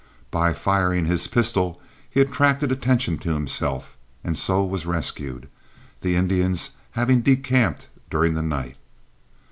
[0.31, 5.47] By firing his pistol he attracted attention to himself and so was rescued,
[6.01, 8.77] the Indians having decamped during the night.